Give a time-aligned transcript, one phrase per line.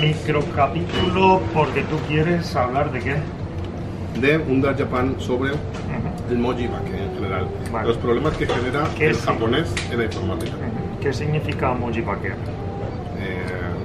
[0.00, 3.16] Microcapítulo porque tú quieres hablar de qué?
[4.20, 5.52] de Undar Japan sobre
[6.30, 7.46] el Moji Bake en general.
[7.72, 7.88] Vale.
[7.88, 9.22] Los problemas que genera ¿Qué el sí?
[9.26, 10.52] japonés en la informática.
[11.00, 12.28] ¿Qué significa Mojibake?
[12.28, 12.34] Eh,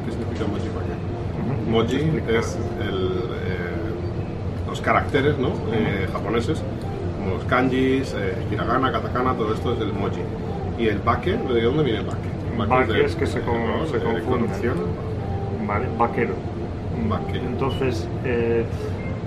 [0.05, 0.67] ¿Qué significa Moji?
[1.70, 5.48] Moji es el, eh, los caracteres ¿no?
[5.74, 6.62] Eh, japoneses,
[7.20, 10.21] como los kanjis, eh, hiragana, katakana, todo esto es el Moji.
[10.78, 12.68] Y el bake, ¿de dónde viene el bake?
[12.70, 14.48] Bake es que se con- se de confunde.
[15.68, 16.34] Vale, vaquero.
[17.09, 17.38] Bake.
[17.38, 18.65] Entonces, eh,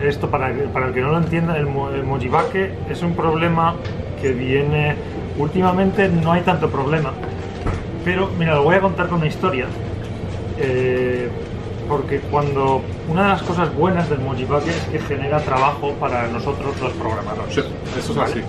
[0.02, 3.74] esto para, para el que no lo entienda, el, el mojibake es un problema
[4.20, 4.96] que viene...
[5.38, 7.12] Últimamente no hay tanto problema,
[8.05, 9.66] pero mira, lo voy a contar con una historia.
[10.59, 11.29] eh,
[11.88, 16.80] porque cuando una de las cosas buenas del mojibake es que genera trabajo para nosotros
[16.80, 17.52] los programadores.
[17.52, 17.62] Sí,
[17.98, 18.30] eso es ¿vale?
[18.30, 18.43] así.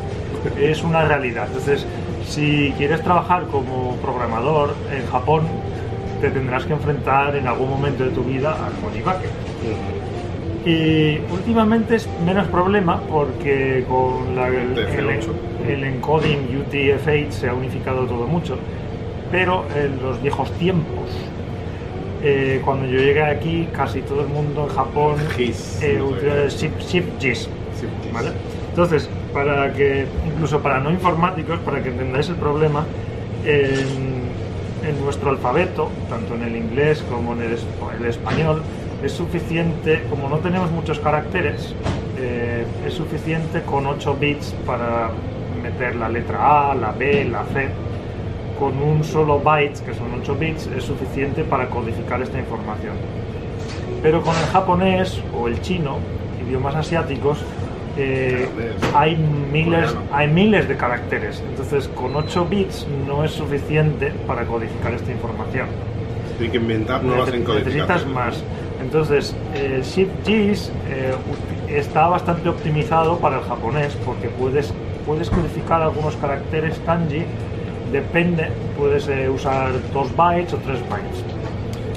[0.59, 1.47] Es una realidad.
[1.47, 1.88] Entonces,
[2.27, 5.47] si quieres trabajar como programador en Japón,
[6.21, 9.25] te tendrás que enfrentar en algún momento de tu vida al mojibake.
[10.66, 15.31] Y últimamente es menos problema porque con la- el, TF8.
[15.67, 18.58] el- el encoding UTF-8 se ha unificado todo mucho.
[19.31, 21.09] Pero en los viejos tiempos,
[22.23, 25.97] eh, cuando yo llegué aquí, casi todo el mundo en Japón GIS, eh,
[26.45, 26.49] no.
[27.80, 28.30] Sí, ¿vale?
[28.69, 32.86] Entonces, para que, incluso para no informáticos, para que entendáis el problema,
[33.45, 34.11] en,
[34.83, 37.65] en nuestro alfabeto, tanto en el inglés como en el, es-
[37.99, 38.61] el español,
[39.03, 41.73] es suficiente, como no tenemos muchos caracteres,
[42.19, 45.09] eh, es suficiente con 8 bits para
[45.61, 47.69] meter la letra A, la B, la C.
[48.59, 52.93] Con un solo byte, que son 8 bits, es suficiente para codificar esta información.
[54.03, 55.97] Pero con el japonés o el chino,
[56.45, 57.39] idiomas asiáticos,
[57.97, 58.47] eh,
[58.95, 59.17] hay,
[59.52, 61.44] miles, hay miles de caracteres.
[61.50, 65.67] Entonces, con 8 bits no es suficiente para codificar esta información.
[66.39, 67.88] Hay que inventar nuevas encodificaciones.
[67.88, 68.44] Necesitas más.
[68.81, 71.14] Entonces, el Shift JIS eh,
[71.70, 74.73] está bastante optimizado para el japonés porque puedes,
[75.05, 77.23] puedes codificar algunos caracteres kanji.
[77.92, 81.23] Depende, puedes eh, usar 2 bytes o 3 bytes.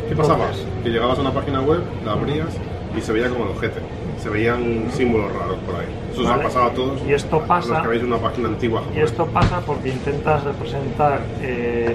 [0.08, 0.44] ¿Qué pasaba?
[0.44, 2.48] Entonces, Que llegabas a una página web, la abrías
[2.96, 3.80] y se veía como el ojete.
[4.24, 5.86] Se veían símbolos raros por ahí.
[6.10, 6.44] Eso os ha Vale.
[6.44, 7.02] pasado a todos.
[7.06, 10.42] Y esto a pasa- Los que habéis una página antigua Y esto pasa porque intentas
[10.44, 11.94] representar, eh,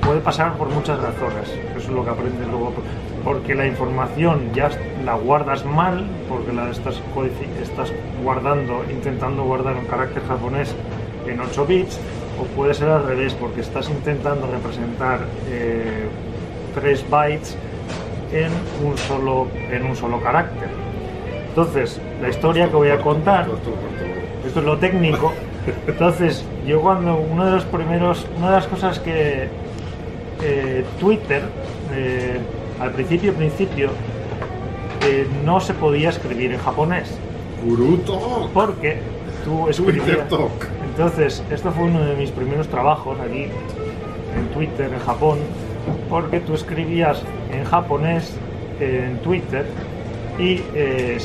[0.00, 2.72] puede pasar por muchas razones, eso es lo que aprendes luego,
[3.24, 4.70] porque la información ya
[5.04, 7.02] la guardas mal, porque la estás,
[7.60, 7.92] estás
[8.22, 10.76] guardando, intentando guardar un carácter japonés
[11.26, 11.98] en 8 bits,
[12.40, 15.22] o puede ser al revés, porque estás intentando representar
[16.76, 17.56] 3 bytes
[18.32, 18.52] en
[18.86, 20.68] un solo, en un solo carácter.
[21.48, 23.46] Entonces, la historia que voy a contar
[24.46, 25.32] esto es lo técnico.
[25.86, 29.48] Entonces, yo cuando uno de los primeros, una de las cosas que
[30.42, 31.42] eh, Twitter,
[31.92, 32.38] eh,
[32.80, 33.90] al principio, principio,
[35.04, 37.18] eh, no se podía escribir en japonés,
[37.62, 38.48] Kuruto.
[38.54, 38.98] porque
[39.44, 40.18] tú escribías.
[40.90, 43.48] Entonces, esto fue uno de mis primeros trabajos aquí
[44.36, 45.38] en Twitter, en Japón,
[46.08, 47.22] porque tú escribías
[47.52, 48.34] en japonés
[48.80, 49.66] en Twitter
[50.38, 51.18] y eh,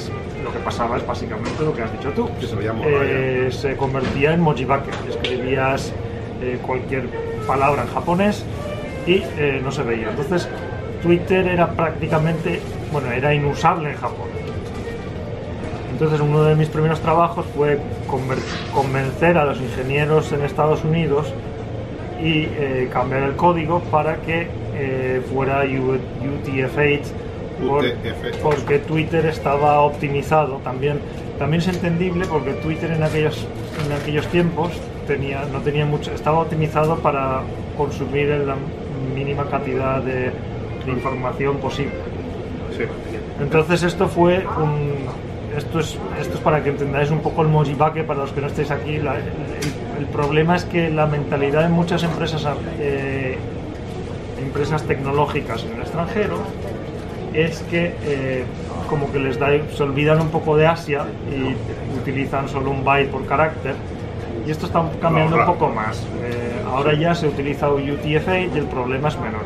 [0.44, 2.30] lo que pasaba es básicamente lo que has dicho tú.
[2.40, 2.74] Que se veía.
[2.84, 4.90] Eh, se convertía en mojibake.
[5.10, 5.94] Escribías
[6.42, 7.04] eh, cualquier
[7.48, 8.44] palabra en japonés
[9.06, 10.10] y eh, no se veía.
[10.10, 10.48] Entonces,
[11.02, 12.60] Twitter era prácticamente,
[12.92, 14.28] bueno, era inusable en Japón.
[15.92, 17.78] Entonces uno de mis primeros trabajos fue
[18.74, 21.32] convencer a los ingenieros en Estados Unidos
[22.22, 22.48] y
[22.92, 24.48] cambiar el código para que
[25.32, 26.00] fuera U-
[26.48, 27.02] UTF-8
[27.68, 28.38] por- UTF-8.
[28.42, 31.00] porque Twitter estaba optimizado también
[31.40, 33.48] también es entendible porque Twitter en aquellos
[33.86, 34.72] en aquellos tiempos
[35.08, 37.42] tenía no tenía mucho estaba optimizado para
[37.78, 38.56] consumir la
[39.16, 40.32] mínima cantidad de,
[40.86, 41.94] de información posible
[42.78, 42.84] Sí.
[43.42, 45.06] entonces esto fue un...
[45.56, 48.48] Esto es, esto es para que entendáis un poco el mojibake para los que no
[48.48, 48.98] estéis aquí.
[48.98, 49.22] La- el,
[50.00, 52.44] el problema es que la mentalidad de muchas empresas,
[52.80, 53.38] eh,
[54.42, 56.38] empresas tecnológicas en el extranjero
[57.34, 58.44] es que eh,
[58.90, 61.56] como que les da, se olvidan un poco de Asia y
[62.00, 63.76] utilizan solo un byte por carácter.
[64.46, 66.02] Y esto está cambiando un poco más.
[66.22, 69.42] Eh, ahora ya se utiliza UTF-8 y el problema es menor.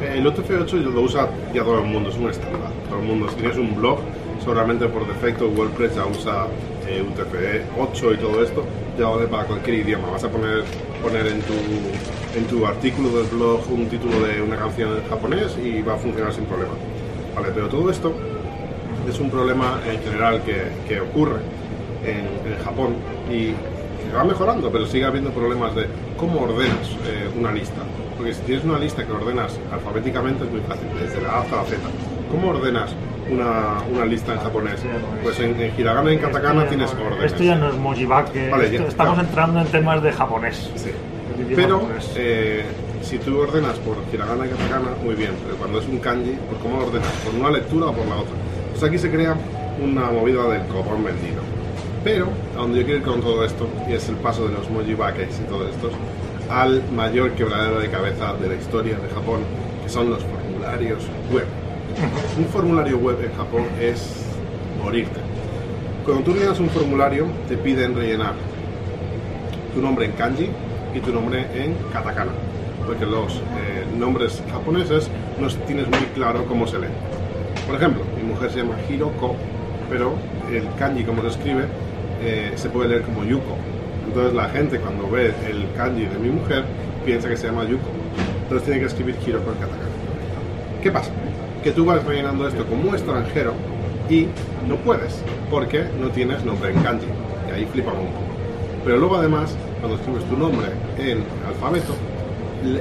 [0.00, 2.70] El UTF-8 lo usa ya todo el mundo, es un estándar.
[2.88, 3.98] Todo el mundo, si tienes un blog,
[4.40, 6.46] seguramente por defecto WordPress ya usa
[6.86, 8.64] eh, UTF-8 y todo esto,
[8.98, 10.10] ya vale para cualquier idioma.
[10.10, 10.64] Vas a poner,
[11.02, 11.54] poner en, tu,
[12.36, 15.96] en tu artículo del blog un título de una canción en japonés y va a
[15.96, 16.74] funcionar sin problema.
[17.36, 18.12] Vale, pero todo esto
[19.08, 21.36] es un problema en general que, que ocurre
[22.04, 22.96] en, en Japón
[23.30, 25.86] y que va mejorando, pero sigue habiendo problemas de
[26.16, 27.82] cómo ordenas eh, una lista.
[28.16, 31.56] Porque si tienes una lista que ordenas alfabéticamente es muy fácil, desde la A hasta
[31.56, 31.76] la Z.
[32.30, 32.90] ¿Cómo ordenas
[33.30, 34.80] una, una lista en japonés?
[35.22, 37.24] Pues en, en hiragana y en Esto katakana ya tienes órdenes.
[37.32, 39.28] Esto ya no es Mojibake, Vale, esto- ya, estamos claro.
[39.28, 40.70] entrando en temas de japonés.
[40.76, 40.90] Sí.
[41.54, 42.12] Pero japonés.
[42.16, 42.64] eh,
[43.06, 46.58] si tú ordenas por hiragana y katakana, muy bien, pero cuando es un kanji, ¿por
[46.58, 47.12] cómo lo ordenas?
[47.24, 48.34] ¿Por una lectura o por la otra?
[48.72, 49.36] Pues aquí se crea
[49.80, 51.40] una movida del copón vendido.
[52.02, 54.68] Pero a donde yo quiero ir con todo esto, y es el paso de los
[54.70, 55.90] mojibakes y todo esto,
[56.50, 59.40] al mayor quebradero de cabeza de la historia de Japón,
[59.84, 61.46] que son los formularios web.
[62.36, 64.24] Un formulario web en Japón es
[64.82, 65.20] morirte.
[66.04, 68.34] Cuando tú rellenas un formulario, te piden rellenar
[69.74, 70.48] tu nombre en kanji
[70.94, 72.32] y tu nombre en katakana,
[72.86, 75.10] porque los eh, nombres japoneses
[75.40, 76.92] no tienes muy claro cómo se leen.
[77.66, 79.34] Por ejemplo, mi mujer se llama Hiroko,
[79.90, 80.14] pero
[80.52, 81.64] el kanji como se escribe
[82.22, 83.56] eh, se puede leer como Yuko.
[84.06, 86.64] Entonces la gente cuando ve el kanji de mi mujer
[87.04, 87.88] piensa que se llama Yuko.
[88.44, 89.82] Entonces tiene que escribir Hiroko en katakana.
[90.82, 91.10] ¿Qué pasa?
[91.64, 93.54] Que tú vas rellenando esto como extranjero
[94.08, 94.28] y
[94.68, 97.06] no puedes, porque no tienes nombre en kanji.
[97.48, 98.26] Y ahí flipamos un poco.
[98.84, 100.68] Pero luego además, cuando escribes tu nombre
[100.98, 101.94] en alfabeto,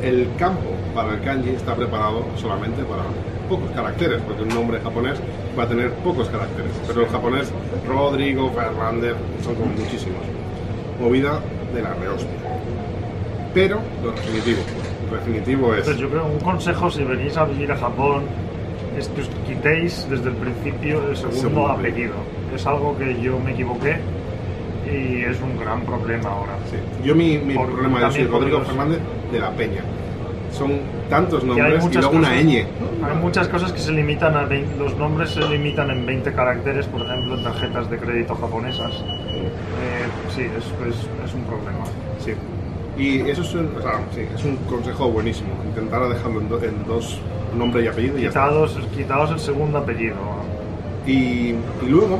[0.03, 3.03] el- campo para el kanji está preparado solamente para
[3.49, 5.19] pocos caracteres, porque un nombre japonés
[5.57, 6.71] va a tener pocos caracteres.
[6.87, 7.51] Pero el japonés,
[7.87, 10.21] Rodrigo, Fernández, son como muchísimos.
[10.99, 11.39] Movida
[11.73, 12.29] de la rehostia.
[13.53, 14.61] Pero lo definitivo.
[15.11, 15.79] Lo definitivo es...
[15.79, 18.23] Entonces, yo creo un consejo si venís a vivir a Japón
[18.97, 21.67] es que os quitéis desde el principio el segundo, Segundo.
[21.67, 22.13] apellido.
[22.53, 23.97] Es algo que yo me equivoqué
[24.89, 26.53] y es un gran problema ahora.
[26.69, 26.77] Sí.
[27.03, 28.99] Yo mi, mi problema yo soy Rodrigo Fernández
[29.35, 29.81] de la Peña.
[30.51, 30.71] Son
[31.09, 32.65] tantos Y nombres y, muchas luego una cosas- ñ.
[33.03, 36.85] Hay muchas cosas que se limitan a 20, los nombres se limitan en 20 caracteres,
[36.87, 38.91] por ejemplo, en tarjetas de crédito japonesas.
[39.33, 41.83] Eh, sí, es, es- es un problema.
[42.23, 42.31] Sí.
[42.97, 45.49] Y eso es un, o sea, sí, es un consejo buenísimo.
[45.65, 47.19] Intentar dejarlo en, do- en dos
[47.57, 48.21] nombre y apellido y.
[48.21, 50.15] Quitados, quitados el segundo apellido.
[51.05, 51.11] Y,
[51.83, 52.19] y luego,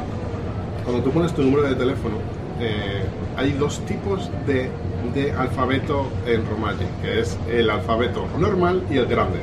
[0.83, 2.15] cuando tú pones tu número de teléfono,
[2.59, 3.03] eh,
[3.37, 4.69] hay dos tipos de,
[5.13, 9.39] de alfabeto en Romaji, que es el alfabeto normal y el grande.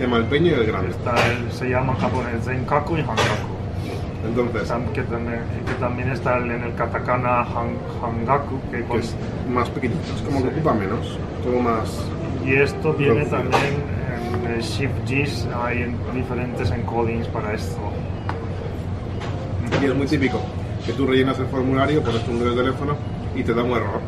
[0.00, 0.90] El pequeño y el grande.
[0.90, 3.56] Está el- se llama en japonés Zenkaku y Hankaku.
[4.28, 8.98] Entonces, Que también, que también está el- en el katakana Han- Hangaku, que que con-
[9.00, 9.14] es
[9.50, 12.04] más pequeñito, es como que ocupa menos, todo más...
[12.44, 13.38] y esto viene Producido.
[13.42, 13.74] también
[14.44, 17.78] en el Shift Gs, hay en- diferentes encodings para esto.
[19.80, 20.40] Y es muy típico
[20.84, 22.96] que tú rellenas el formulario, pones tu número de teléfono
[23.34, 24.00] y te da un error,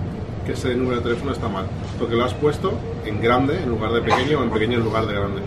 [0.48, 1.66] que ese número de teléfono está mal,
[1.98, 2.72] porque lo has puesto
[3.04, 5.42] en grande en lugar de pequeño o en pequeño en lugar de grande.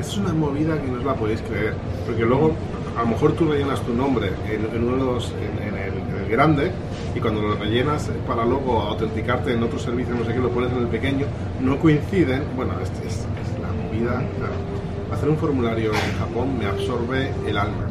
[0.00, 1.74] Esta es una movida que no os la podéis creer,
[2.06, 2.52] porque luego
[2.96, 5.92] a lo mejor tú rellenas tu nombre en, en uno de los, en, en el,
[5.92, 6.70] en el grande
[7.14, 10.72] y cuando lo rellenas para luego autenticarte en otro servicio, no sé qué, lo pones
[10.72, 11.26] en el pequeño,
[11.60, 12.42] no coinciden.
[12.56, 14.24] Bueno, es, es- es la movida.
[14.38, 14.54] claro.
[15.12, 17.86] Hacer un formulario en Japón me absorbe el alma.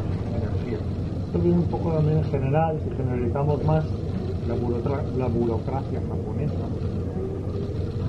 [1.26, 3.84] Esto viene un poco también en general, si generalizamos más
[4.46, 6.76] la, burocra- la burocracia japonesa.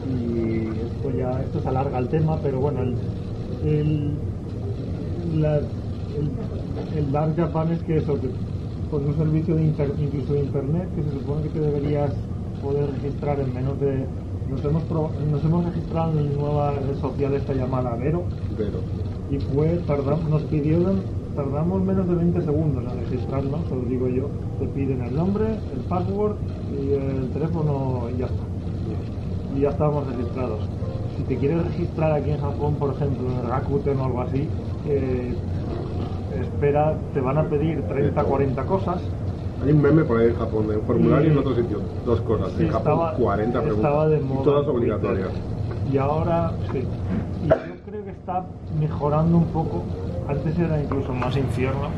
[0.01, 3.03] Y esto ya esto se alarga el tema, pero bueno, el,
[3.59, 4.29] el,
[5.23, 5.71] la-
[6.11, 6.39] el,
[6.89, 8.35] el Dark Japan es que eso, que
[8.87, 12.89] con un servicio de inter- incluso de internet, que se supone que te deberías poder
[12.91, 14.13] registrar en menos de...
[14.45, 18.93] Nos hemos, pro- nos hemos registrado en nueva red social esta llamada Vero, Pero,
[19.27, 24.07] y fue, tardam- nos pidieron, tardamos menos de 20 segundos en registrarnos, os lo digo
[24.09, 24.25] yo,
[24.57, 26.35] te piden el nombre, el password
[26.67, 28.45] y el teléfono y ya está.
[29.53, 30.61] Y ya estábamos registrados.
[31.15, 34.49] Si te quieres registrar aquí en Japón, por ejemplo, en Rakuten o algo así,
[34.85, 35.37] eh,
[36.41, 39.01] espera, te van a pedir 30, 40 cosas.
[39.61, 42.21] Hay un meme por ahí en Japón, de un formulario Y- en otro sitio, dos
[42.21, 42.59] cosas.
[42.59, 43.85] En Japón, estaba, 40 preguntas.
[43.85, 45.31] estaba de y moda todas obligatorias.
[45.87, 46.87] Y ahora sí.
[47.41, 47.49] Y
[48.27, 48.43] está
[48.77, 49.85] mejorando un poco.
[50.27, 51.89] Antes era incluso más infierno.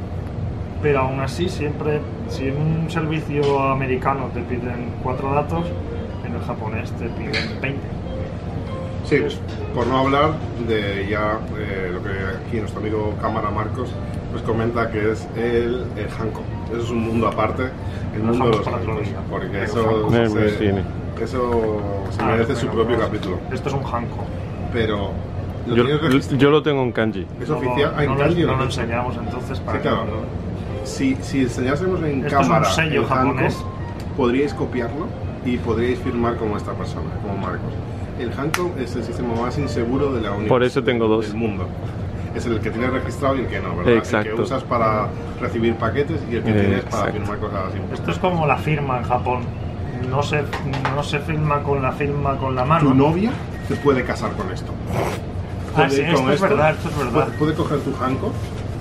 [0.81, 5.65] Pero aún así, siempre, si en un servicio americano te piden cuatro datos,
[6.23, 7.79] en el japonés te piden 20.
[9.05, 9.17] Sí,
[9.73, 10.33] por no hablar
[10.67, 12.09] de ya eh, lo que
[12.47, 13.89] aquí nuestro amigo Cámara Marcos
[14.31, 16.41] pues comenta que es el, el Hanko.
[16.71, 17.63] Eso es un mundo aparte,
[18.15, 20.11] el mundo de los Hankos, porque eso Hanko.
[20.11, 21.81] Se, eso
[22.11, 23.39] se Ah, merece su propio pues, capítulo.
[23.51, 24.23] Esto es un hanko.
[24.71, 25.09] Pero
[25.75, 27.25] lo Yo, yo lo tengo en kanji.
[27.41, 27.93] Es No, oficial.
[27.97, 28.77] Ah, en no, lo- kanji no lo lo tienes.
[28.77, 29.97] enseñamos entonces para Sí, claro.
[30.05, 33.63] no lo- Si, si enseñásemos en Esto es un cámara sello el Hanko, japonés.
[34.17, 35.07] podríais copiarlo
[35.45, 37.71] y podríais firmar como esta persona, como Marcos.
[38.19, 41.27] El Hanko es el sistema más inseguro de la Unión Por eso tengo dos.
[41.27, 41.67] del mundo.
[42.35, 43.93] Es el que tienes registrado y el que no, ¿verdad?
[43.93, 44.35] El Exacto.
[44.35, 45.07] que usas para
[45.41, 47.11] recibir paquetes y el que tienes para Exacto.
[47.13, 47.79] firmar cosas así.
[47.93, 49.41] Esto es como la firma en Japón.
[50.09, 50.41] No se,
[50.95, 52.89] no se firma con la firma con la mano.
[52.89, 53.31] ¿Tu novia
[53.67, 54.71] se puede casar con esto.
[55.75, 57.11] Ah, Puede con esto es verdad, esto es verdad.
[57.25, 58.31] Puede, puede coger tu hanko,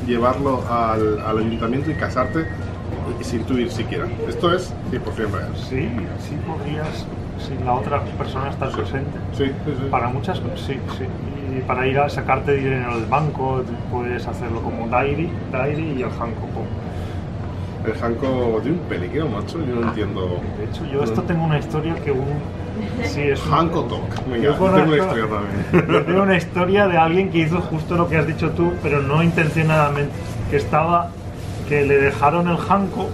[0.07, 2.47] llevarlo al, al ayuntamiento y casarte
[3.21, 4.07] sin tú ir siquiera.
[4.29, 5.53] Esto es 100% real.
[5.57, 5.89] Sí,
[6.21, 7.07] sí podrías,
[7.39, 9.19] si la otra persona está presente.
[9.33, 9.89] Sí, sí, sí.
[9.91, 11.05] Para muchas, sí, sí.
[11.57, 16.11] Y para ir a sacarte dinero del banco, puedes hacerlo como Diary, Diary y el
[16.11, 16.47] Hanko.
[16.55, 16.67] pum.
[17.87, 20.41] El hanko de un peliquero, macho, yo no entiendo.
[20.59, 22.27] De hecho, yo esto tengo una historia que un...
[23.05, 24.27] Sí, es un- Hanko Talk.
[24.31, 26.05] Venga, tengo una historia también.
[26.07, 29.23] Tengo una historia de alguien que hizo justo lo que has dicho tú, pero no
[29.23, 30.13] intencionadamente.
[30.51, 31.11] Que estaba,
[31.69, 33.09] que le dejaron el Hanko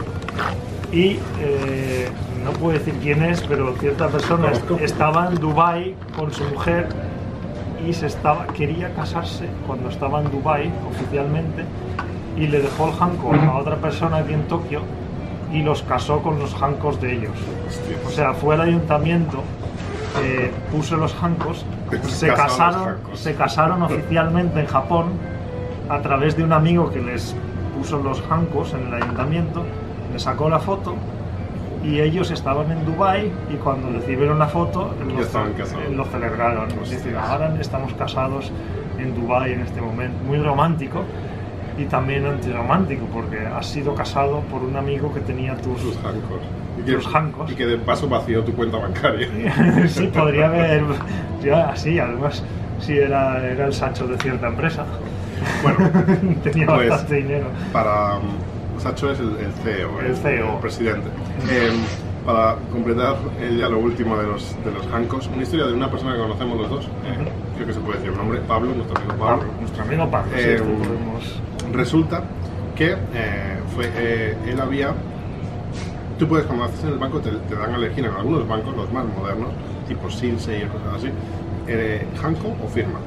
[0.92, 2.08] y eh,
[2.44, 6.86] no puedo decir quién es, pero cierta persona estaba en Dubai con su mujer
[7.86, 11.64] y se estaba quería casarse cuando estaba en Dubai oficialmente
[12.36, 14.82] y le dejó el Hanko a otra persona aquí en Tokio
[15.54, 17.36] y los casó con los Hankos de ellos.
[18.06, 19.42] O sea, fue al ayuntamiento,
[20.22, 21.64] eh, puso los hancos,
[22.02, 25.06] se Casaron los se casaron oficialmente en Japón
[25.88, 27.36] a través de un amigo que les
[27.76, 29.64] puso los hancos en el ayuntamiento,
[30.12, 30.96] le sacó la foto
[31.84, 35.90] y ellos estaban en Dubai y cuando recibieron la foto Ya lo, estaban casados.
[35.90, 36.68] lo celebraron.
[36.80, 38.50] Dicen, ahora estamos casados
[38.98, 40.16] en Dubai en este momento.
[40.24, 41.02] Muy romántico
[41.76, 45.80] y también antirromántico porque has sido casado por un amigo que tenía tus...
[45.80, 46.40] Sus hankos.
[46.78, 47.08] Y que, Tus.
[47.52, 49.28] Y que de paso vació tu cuenta bancaria.
[49.88, 50.82] sí, podría haber.
[51.42, 52.42] Ya, sí, además,
[52.80, 54.84] sí, era, era el Sacho de cierta empresa.
[55.62, 55.90] Bueno,
[56.42, 57.46] Tenía Pues- bastante dinero.
[57.72, 60.60] para um, Sacho es el, el CEO, El CEO.
[60.60, 61.08] presidente.
[61.50, 61.76] Em,
[62.26, 65.90] para completar eh, ya lo último de los, de los hankos, una historia de una
[65.90, 68.96] persona que conocemos los dos, eh, creo que se puede decir el nombre, Pablo, nuestro
[68.98, 69.38] amigo Pablo.
[69.38, 70.32] Pablo, nuestro amigo Pablo.
[70.34, 71.42] sí, Eh, esto podemos-
[71.72, 72.22] Resulta
[72.76, 74.94] que eh, fue, eh, él había.
[76.18, 78.76] Tú puedes, cuando haces en el banco, te, te dan a elegir en algunos bancos,
[78.76, 79.48] los más modernos,
[79.88, 81.08] tipo Silsei y cosas así,
[81.66, 83.00] eh, Hanko o firma.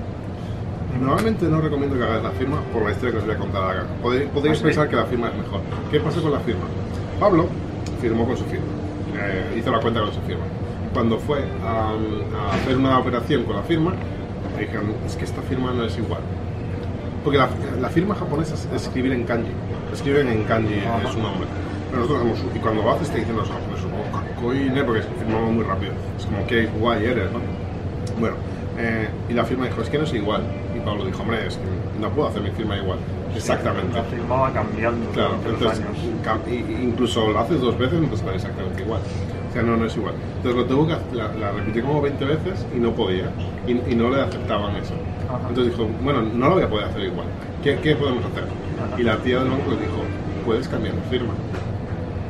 [0.99, 3.63] Normalmente no recomiendo que hagáis la firma por la historia que os voy a contar
[3.63, 3.85] ahora.
[4.01, 5.61] Podéis, podéis ¿Ah, pensar que la firma es mejor.
[5.91, 6.63] ¿Qué pasa con la firma?
[7.19, 7.47] Pablo
[8.01, 8.65] firmó con su firma,
[9.15, 10.43] eh, hizo la cuenta con su firma.
[10.93, 13.93] Cuando fue a, a hacer una operación con la firma,
[14.59, 16.21] dijeron, es que esta firma no es igual.
[17.27, 17.49] Porque la,
[17.81, 19.51] la firma japonesa es escribir en kanji.
[19.91, 21.11] Escriben en kanji Ajá.
[21.11, 21.45] su nombre.
[21.91, 25.51] Pero nosotros hacemos y cuando lo haces te dicen los japoneses, oh, kakoine", porque firmamos
[25.51, 25.91] muy rápido.
[26.17, 27.39] Es como, qué guay eres, ¿no?
[28.17, 28.37] Bueno,
[28.77, 30.41] eh, y la firma dijo, es que no es igual.
[30.73, 32.99] Y Pablo dijo, hombre, es que no puedo hacer mi firma igual.
[33.35, 33.93] Exactamente.
[33.93, 36.47] La firmaba cambiando Claro, durante los entonces, años.
[36.47, 39.01] y- y incluso lo haces dos veces, no te sale exactamente igual.
[39.49, 40.13] O sea, no, no es igual.
[40.37, 43.29] Entonces lo tuvo que la, la repetí como 20 veces y no podía.
[43.67, 44.93] Y, y no le aceptaban eso.
[45.27, 45.39] Ajá.
[45.49, 47.27] Entonces dijo, bueno, no lo voy a poder hacer igual.
[47.63, 48.43] ¿Qué, qué podemos hacer?
[48.43, 48.99] Ajá.
[48.99, 50.01] Y la tía del banco le dijo,
[50.45, 51.33] puedes cambiar la firma.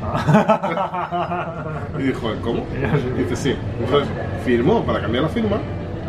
[2.00, 2.64] Y dijo, ¿cómo?
[3.18, 3.56] Y dice, sí.
[3.80, 4.08] Entonces
[4.46, 5.58] firmó para cambiar la firma,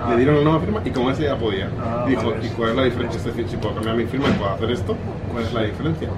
[0.00, 0.10] Ah.
[0.10, 1.68] le dieron la nueva firma y como ese ya podía.
[1.82, 2.46] Ah, dijo, vale.
[2.46, 3.18] ¿y cuál es la diferencia?
[3.18, 4.96] Es decir, si puedo cambiar mi firma y puedo hacer esto,
[5.32, 6.08] ¿cuál es la diferencia?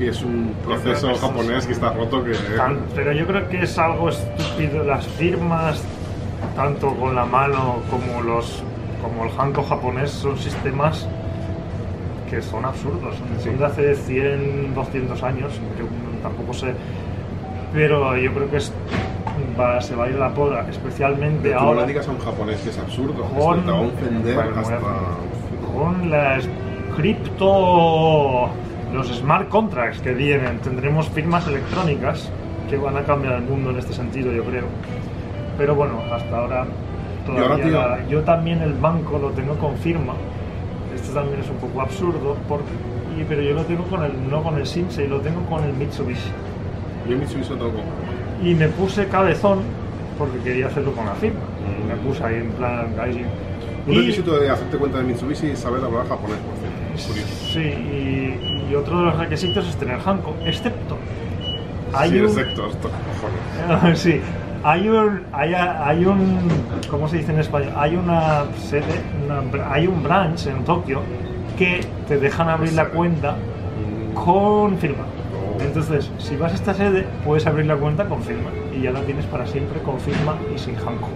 [0.00, 2.32] Y es un proceso que japonés que está roto que...
[2.56, 4.82] Tan- pero yo creo que es algo estúpido.
[4.84, 5.82] Las firmas,
[6.56, 8.62] tanto con la mano como los
[9.02, 11.06] como el hanko japonés, son sistemas
[12.30, 13.14] que son absurdos.
[13.16, 15.52] Son, son de hace 100, 200 años.
[15.78, 15.86] Yo
[16.22, 16.72] tampoco sé.
[17.72, 18.72] Pero yo creo que es,
[19.58, 21.80] va- se va a ir la poda, especialmente Pero no ahora.
[21.82, 24.78] le digas a un japonés que es absurdo, Con- ofender Bueno, hasta...
[25.74, 26.48] con las
[26.96, 28.48] cripto,
[28.92, 32.30] los smart contracts que vienen, tendremos firmas electrónicas
[32.68, 34.64] que van a cambiar el mundo en este sentido, yo creo.
[35.56, 36.66] Pero bueno, hasta ahora
[37.36, 37.72] todavía tío?
[37.74, 40.14] la- yo también el banco lo tengo con firma.
[40.94, 42.60] Esto también es un poco absurdo, por-
[43.18, 45.72] y- pero yo lo tengo con el no con el Shinsei, lo tengo con el
[45.74, 46.30] Mitsubishi.
[47.06, 47.72] Yo en Mitsubishi lo tengo.
[48.42, 49.60] Y me puse cabezón
[50.18, 51.40] porque quería hacerlo con la firma.
[51.40, 51.88] Mm.
[51.88, 53.26] Me puse ahí en plan gaijin.
[53.86, 56.56] Un Y- requisito de hacerte cuenta de Mitsubishi es saber hablar japonés, por
[57.14, 57.32] cierto.
[57.52, 60.96] Sí, y, y otro de los requisitos es tener Hanko, excepto
[61.94, 62.90] hay sí, un exacto, esto,
[63.70, 63.98] cojones.
[63.98, 64.20] sí,
[64.64, 66.48] hay un hay, hay un
[66.90, 67.72] ¿cómo se dice en español?
[67.76, 71.02] Hay una sede, una hay un branch en Tokio
[71.56, 73.36] que te dejan abrir la cuenta
[74.14, 75.04] con firma.
[75.60, 79.00] Entonces, si vas a esta sede, puedes abrir la cuenta con firma y ya la
[79.00, 81.08] tienes para siempre con firma y sin Hanko.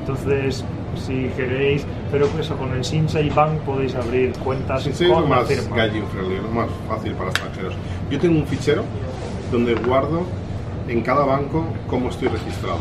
[0.00, 5.22] Entonces, si queréis, pero eso con el Shinsei Bank podéis abrir cuentas Shinsei es con
[5.22, 5.74] lo la más firma.
[5.74, 7.74] friendly, lo más fácil para extranjeros.
[8.10, 8.84] Yo tengo un fichero
[9.50, 10.22] donde guardo
[10.88, 12.78] en cada banco cómo estoy registrado.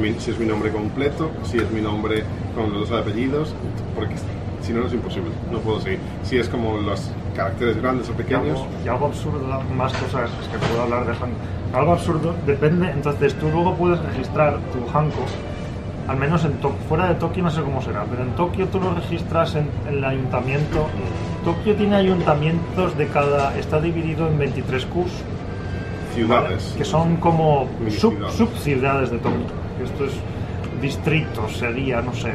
[0.00, 2.24] Mi- si es mi nombre completo, si es mi nombre
[2.56, 3.54] con los dos apellidos,
[3.94, 4.14] porque
[4.60, 6.00] si no, no es imposible, no puedo seguir.
[6.24, 10.30] Si es como los caracteres grandes o Y pequeños, algo, y algo absurdo, más cosas
[10.50, 11.36] que puedo hablar de Hanko.
[11.78, 15.24] Algo absurdo, depende, entonces tú luego puedes registrar tu Hanko
[16.08, 16.78] Al menos en Tokio.
[16.88, 19.94] Fuera de Tokio no sé cómo será, pero en Tokio tú lo registras en, en
[19.98, 20.86] el ayuntamiento.
[21.44, 23.56] Tokio tiene ayuntamientos de cada.
[23.58, 24.90] Está dividido en 23 Qs,
[26.14, 26.74] Ciudades.
[26.76, 28.36] que son como sub, ciudades.
[28.36, 29.46] subciudades de Tokio.
[29.82, 30.12] Esto es
[30.80, 32.32] distritos, sería, no sé.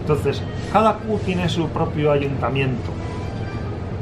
[0.00, 2.90] Entonces, cada Q tiene su propio ayuntamiento.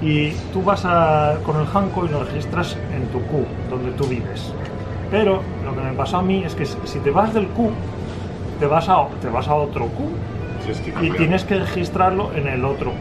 [0.02, 4.06] Y tú vas a, con el Hanko y lo registras en tu Q, donde tú
[4.06, 4.52] vives.
[5.10, 7.70] Pero lo que me pasó a mí es que si te vas del Q,
[8.60, 10.10] te vas a, te vas a otro Q
[10.64, 12.98] Si es que y tienes que registrarlo en el otro Q,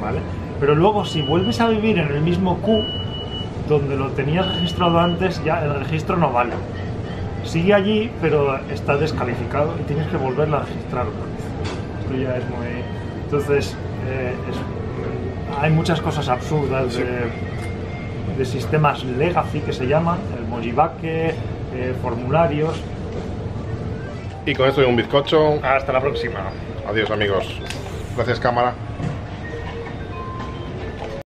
[0.00, 0.18] ¿vale?
[0.58, 2.82] Pero luego si vuelves a vivir en el mismo Q
[3.68, 6.52] donde lo tenías registrado antes, ya el registro no vale.
[7.44, 12.02] Sigue allí, pero está descalificado y tienes que volverlo a registrar otra vez.
[12.02, 12.82] Esto ya es muy...
[13.24, 13.76] Entonces,
[14.08, 17.02] eh, es- hay muchas cosas absurdas Sí.
[17.02, 21.34] de, de sistemas legacy que se llaman, el Mojibake,
[21.74, 22.80] eh, formularios.
[24.46, 25.60] Y con esto y un bizcocho.
[25.62, 26.40] Hasta la próxima.
[26.88, 27.46] Adiós amigos.
[28.16, 28.72] Gracias cámara.